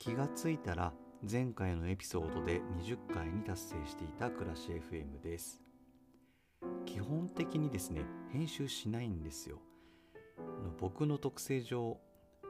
[0.00, 0.94] 気がついたら
[1.30, 5.60] 前回のエピソードで20回に達成していた暮らし FM です。
[6.86, 8.00] 基本的にですね
[8.32, 9.58] 編集しないんですよ。
[10.80, 11.98] 僕の特性上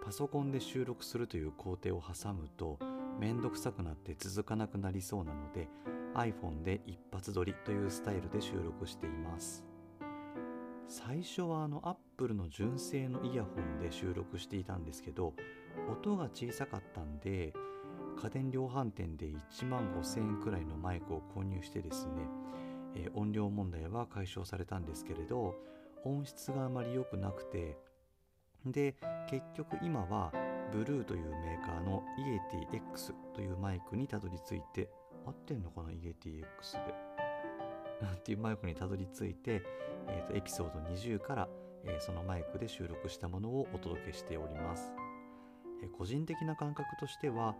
[0.05, 2.79] パソコンで収録するという工程を挟むと
[3.19, 5.69] めんどくさくなって続かなくなりそうなので
[6.15, 9.65] iPhone で一発撮りというスタイルで収録しています。
[10.87, 15.35] 最初はあの Apple の純正のイヤホンで収録していたんですけど
[15.91, 17.53] 音が小さかったんで
[18.23, 22.13] 家電量販店で1万5000円くらいのマイクを購入してですね、
[22.97, 25.55] えー、音量問題は解消されたんですけれど
[26.05, 27.77] 音質があまり良くなくて
[28.67, 28.95] で
[29.29, 30.33] 結局今は
[30.73, 34.91] ブルーというメーカーのイエティ X というマイクにたどり着いて
[35.27, 37.11] 合ってんのかなイエティ X で。
[38.15, 39.63] っていうマイクにたどり着いて、
[40.09, 41.49] えーと、エピソード20から、
[41.85, 44.93] えー、そのマイクで収録したものをお届けしております、
[45.89, 47.55] 個人的な感覚としては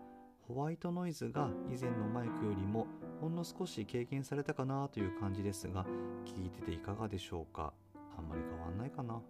[0.47, 2.87] ホワイトノイズが以前のマイクよりも
[3.21, 5.85] ほんの少し軽減されたかなという感じですが
[6.25, 7.73] 聞いてていかがでしょうか？
[8.17, 9.21] あんまり変わんないかな。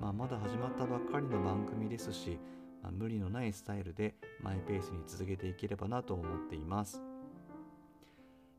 [0.00, 2.38] まあ、まだ始まったばっかりの番組ですし、
[2.82, 7.02] まあ、無理のないスタイルでマイペースに続けていければなと思っています。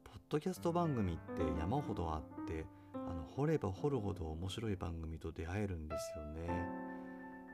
[0.03, 6.49] ポッドキャスト番組って山ほどあってあの掘れば掘るほど面白い番組と出会えるんですよね。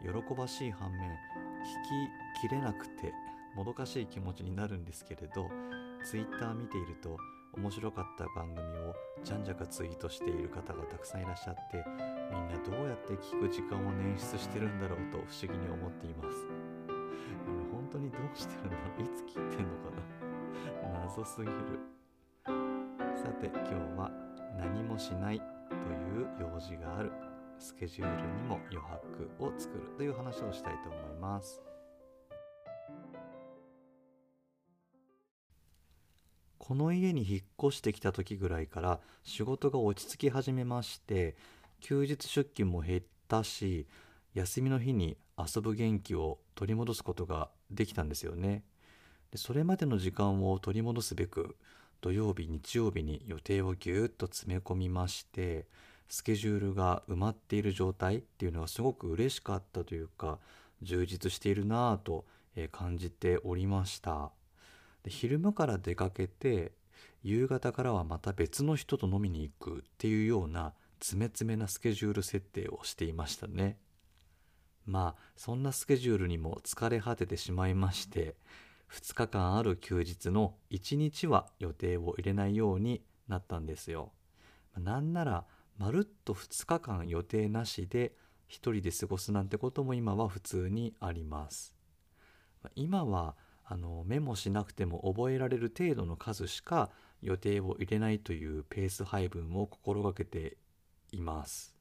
[0.03, 1.11] 喜ばしい反面
[1.65, 3.11] 聞ききれなくて
[3.55, 5.49] もどかしい気持ちになるんですけれど
[6.05, 7.17] Twitter 見ていると
[7.57, 11.83] 面白かった番組をじゃんじゃかツイートしている方がたくさんいらっしゃって
[12.31, 16.45] みんなどうやって聞く時間を捻出してるんだろうと不思議に思っています。
[17.71, 19.89] 本当にどうしてるんだろういつ聞いてんのか
[20.91, 20.99] な？
[21.05, 21.53] 謎すぎる。
[23.15, 24.11] さて今日は
[24.57, 27.11] 何もしないという用事がある。
[27.59, 31.61] スケジュールにも余白を作るという話をしたいと思います。
[36.57, 41.35] この家に引っ越してきた時ぐらいから仕事が落ち着き始めまして
[41.79, 43.85] 休日出勤も減ったし
[44.33, 48.63] 休みの日に遊ぶ元気を取り戻すことができたんですよね。
[49.29, 51.55] でそれまでの時間を取り戻すべく
[52.01, 55.67] 土曜日日曜日に予定をぎゅっと詰め込みまして
[56.07, 60.39] スケジュールが埋まっている状態っていうのはすごく嬉しかったというか
[60.81, 62.25] 充実しているなぁと
[62.71, 64.31] 感じておりました。
[65.03, 66.73] で昼間から出かけて
[67.23, 73.77] 夕方からはまた別の人と飲みに行くっていうような詰め詰めなスケジュール設定をしていましたね。
[74.85, 78.35] まあそんなスケジュールにも疲れ果ててしまいまして
[78.91, 84.11] 2日間ある休日の1日は予定を入れないようになったんですよ。
[84.77, 85.45] なんなら
[85.77, 88.13] まるっと2日間予定なしで
[88.47, 91.75] 一人で過ごすなんてことも今は普通にあります
[92.75, 93.35] 今は
[93.67, 96.89] あのメモしなくても覚えられる程度の数しか
[97.21, 100.57] 予定を入れないというペース配分を心がけて
[101.11, 101.75] います。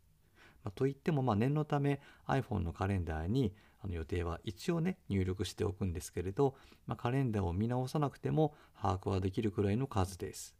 [0.64, 3.52] まあ、といってもまあ念のため iPhone のカレンダーに
[3.82, 6.56] あの予定は一応ね入力しておくんですけれど、
[6.86, 10.54] まあ、カレンダーを見直さなくても把握はできるくらいの数です。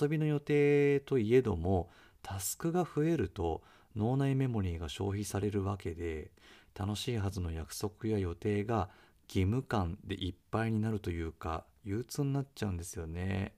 [0.00, 1.90] 遊びの予定といえども
[2.22, 3.62] タスクが増えると
[3.96, 6.30] 脳内メモリーが消費されるわけで
[6.74, 8.88] 楽しいはずの約束や予定が
[9.28, 13.54] 義務感でいっぱいになるというか憂鬱になっちゃうんですよね。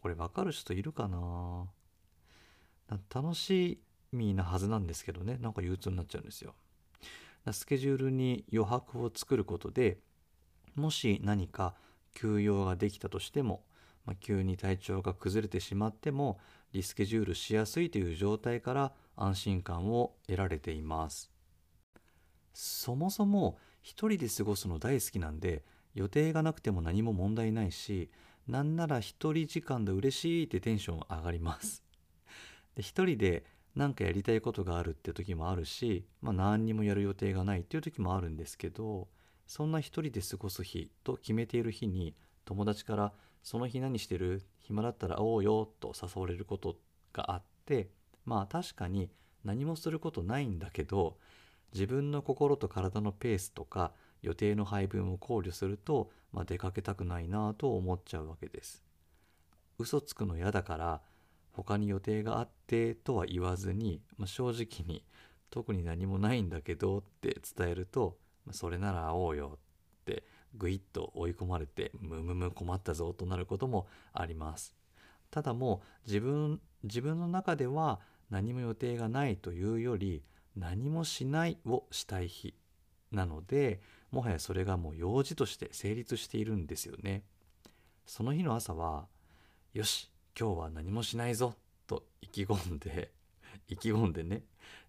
[0.00, 1.66] これわかる人いるかな？
[3.14, 3.80] 楽し
[4.12, 5.38] みなはずなんですけどね。
[5.40, 6.54] なんか憂鬱になっちゃうんですよ。
[7.50, 9.98] スケジュールに余白を作ることで
[10.74, 11.74] もし何か
[12.14, 13.62] 休養ができたとしても、
[14.04, 16.38] まあ、急に体調が崩れてしまっても
[16.72, 21.30] リスケジュールしやすいという状態から安心感を得られています。
[22.52, 25.64] そもそも一人で過ごすの大好きなんで
[25.94, 28.10] 予定がなくても何も問題ないし
[28.46, 31.82] なんなら一人時間で嬉しいってテンション上がります。
[32.74, 39.08] で一人で何かやりたいことがあるって時もあるし、まあ、何にもやる予定がないっていう時もあるんですけど
[39.46, 43.12] そんな一人で過ごす日と決めている日に友達から
[43.42, 44.42] 「その日何してる？
[44.60, 46.76] 暇だったら会おうよ」と誘われること
[47.12, 47.90] があって
[48.24, 49.10] まあ確かに
[49.44, 51.18] 何もすることないんだけど
[51.72, 58.84] 自分の心と体のペースとか予定の配分を考慮すると、まあ、出かけたくないなと思っちゃうわけです。
[59.78, 61.02] 嘘つくの嫌だから
[61.52, 65.04] 他に予定があってとは言わずに、まあ、正直に
[65.50, 68.16] 特に何もないんだけどって伝えると、
[68.46, 69.58] まあ、それなら会おうよ
[70.02, 70.24] って
[70.54, 74.74] ぐいっと追い込まれてムムム困ったぞとなることもあります。
[75.30, 78.00] ただもう自分自分の中では
[78.30, 80.22] 何も予定がないというより
[80.56, 82.54] 何もしないをしたい日
[83.10, 87.22] なのでもはやそれがもう用事として成立しているんですよね
[88.06, 89.06] その日の朝は
[89.72, 91.54] よし今日は何もしないぞ
[91.86, 93.12] と意気込んで
[93.68, 94.42] 意気込んでね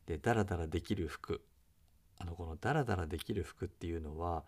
[0.06, 1.42] でダラダラできる服
[2.18, 4.44] あのこのダラダラできる服っていうのは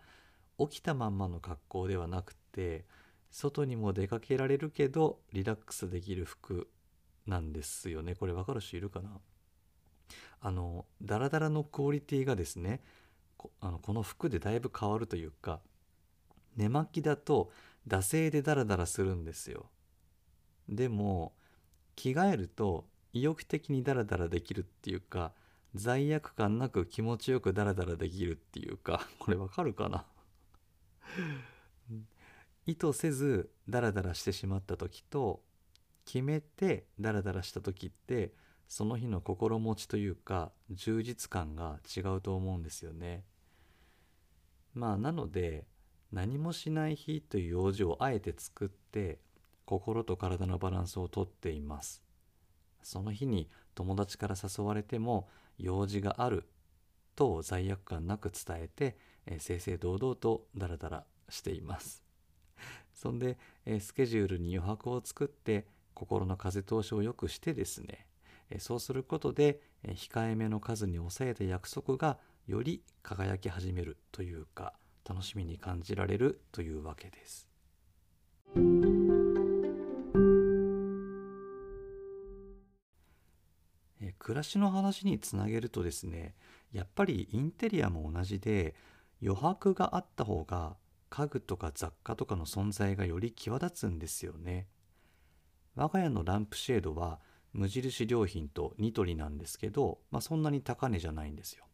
[0.58, 2.84] 起きたまんまの格好ではなくて
[3.30, 6.68] 外にも出かけられるけどリラックスできる服
[7.26, 8.14] なんですよね。
[8.14, 9.10] これ分かる人いるかな？
[10.40, 12.80] あのダラダラのクオリティがですね
[13.36, 15.60] こあのこの服でだいぶ変わるというか
[16.56, 17.50] 寝巻きだと
[17.86, 19.66] 惰性でダラダラするんですよ。
[20.68, 21.32] でも
[21.96, 25.32] 着替えると意欲的にダラダラできるっていうか
[25.74, 30.04] 罪悪感なく気持ちよくダラダラできるっていうかこれわかるかな？
[32.66, 35.42] 意図せずダラダラしてしまった時と
[36.04, 38.32] 決めてダラダラした時って
[38.68, 43.24] その日の心持ちというか充実感が違うと思うんですよね。
[44.74, 45.66] まあなので
[46.12, 49.20] 何もしない日という用事をあえて作って
[49.64, 52.02] 心と体のバランスをとっています。
[52.82, 56.48] その日に友達から誘われても用事がある
[57.16, 58.96] と罪悪感なく伝えて、
[59.26, 62.02] えー、正々堂々とダラダラしています。
[62.94, 68.06] そんで、えー、スケジュールに余白を作って心の風通しを良くしてですね、
[68.50, 74.74] えー、そうすることで、え控えめの数に抑えた約束がより輝き始めるというか
[75.04, 77.48] 楽しみに感じられるというわけです。
[84.26, 86.34] 暮らしの話につなげるとですね
[86.72, 88.74] やっぱりインテリアも同じで
[89.22, 90.76] 余白があった方が
[91.08, 94.66] 家具とか雑貨とかの存在がより際立つんですよね
[95.74, 97.20] 我が家のランプシェードは
[97.52, 101.64] 無印良品とニトリなんですけど、まあ、そんなに高値じゃないんですよ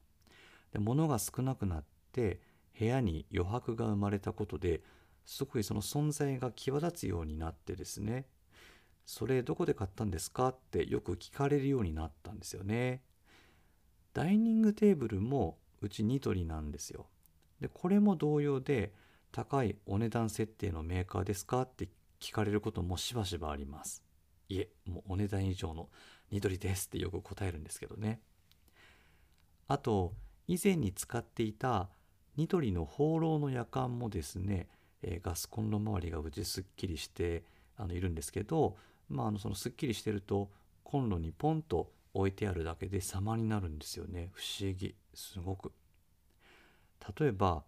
[0.73, 2.41] で物が少なくなって
[2.79, 4.81] 部屋に余白が生まれたことで
[5.25, 8.27] すごいその存在が際立つようになってですね
[9.05, 13.03] それどこで買ったんですかってよく聞かれるようになったんですよね。
[14.15, 17.07] ダイニングテーブルもうちニトリなんですよ。
[17.63, 18.93] で、これも同様で
[19.31, 21.89] 高いお値段設定のメーカーですかって
[22.21, 24.03] 聞かれることもしばしばあります。
[24.49, 25.89] いえ、もうお値段以上の
[26.31, 28.21] ニトリですってよく答えるんですけどね。
[29.69, 30.13] あと、
[30.49, 31.89] 以前に使っていた
[32.37, 34.69] ニトリの放浪の夜間もですね、
[35.03, 37.45] えー、ガスコンロ周りがうちすっきりして
[37.77, 38.77] あのいるんですけど、
[39.09, 40.51] まあ、あのそのすっきりしてると
[40.83, 45.73] コンロにポンと置いてあるだけで様になるんですよね不思議すごく
[47.19, 47.65] 例えば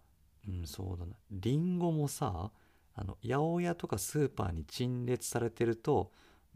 [0.47, 2.51] うんそうだなりんごもさ
[2.95, 6.11] あの八百屋とかスーパーに陳列されてると、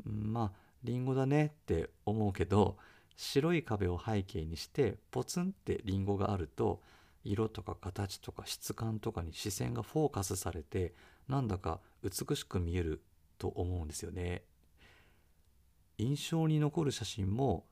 [0.06, 2.78] うん、まありんごだねって思うけど
[3.18, 6.82] 白い壁を背景にしてポツンってりんごがあると
[7.26, 10.94] 色とか形とか質感とかに視線がフォーカスされて
[11.28, 13.04] なんだか美しく見える
[13.38, 14.44] と思うんですよね。
[15.98, 17.66] 印象に残る写真も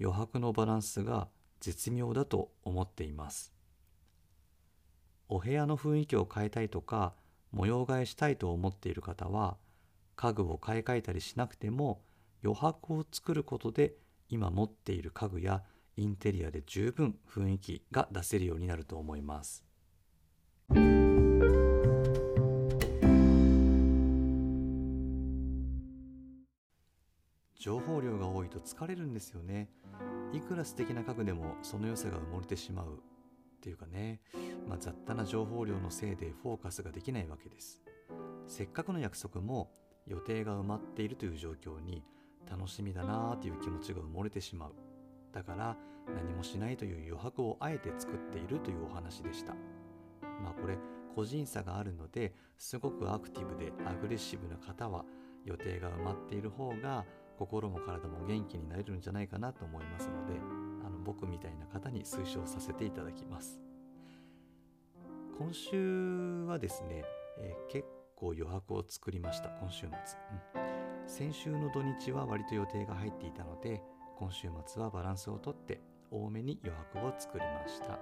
[0.00, 1.28] 余白のバランスが
[1.60, 3.53] 絶妙だと思っています
[5.28, 7.14] お部屋の雰囲気を変えたいとか
[7.50, 9.56] 模様替えしたいと思っている方は
[10.16, 12.02] 家具を買い替えたりしなくても
[12.42, 13.94] 余白を作ることで
[14.28, 15.62] 今持っている家具や
[15.96, 19.64] インテリアで十分雰囲気が出せるようになると思います。
[27.64, 29.70] 情報量が多いと疲れるんですよね
[30.34, 33.00] いくら素敵な家具でもその良さが埋もれてしまう
[33.64, 34.20] っていうかね、
[34.68, 37.80] まあ、雑多な情報量のせいでフォーカスができないわけです。
[38.46, 39.70] せっかくの約束も
[40.06, 42.04] 予定が埋まっているという状況に
[42.46, 44.72] 楽しみだなーという気持ちが埋もれてしまう。
[45.32, 45.78] だから
[46.14, 49.54] 何もしないという余白をあえて作っているというお話でした。
[50.42, 50.76] まあこれ
[51.16, 55.06] 個人差があるのですごくアクティブでアグレッシブな方は
[55.46, 57.06] 予定が埋まっている方が
[57.38, 60.63] 心も体も元気になれるんじゃないかなと思いますので
[61.04, 63.60] 僕みたいな方に推奨させていただきます。
[65.38, 67.04] 今週はですね、
[67.38, 69.48] えー、結構余白を作りました。
[69.60, 73.82] 今週末、うん、先週の土日は割と予定が入っていたので
[74.16, 75.80] 今週末はバランスをとって
[76.10, 77.98] 多めに余白を作りました。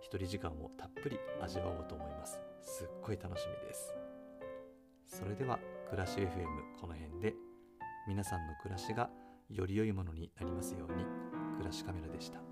[0.00, 2.40] 一人時間をたっぷり味わおうと思います。
[2.62, 3.94] すっごい楽しみです。
[5.06, 5.58] それでは
[5.88, 6.44] 暮らし FM
[6.80, 7.34] この辺で。
[8.06, 9.10] 皆さんの暮らしが
[9.50, 11.29] より良いものになりますように。
[11.60, 12.49] 暮らしカメラでした。